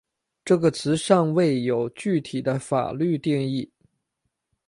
[0.43, 3.69] 这个词尚未有具体的法律定义。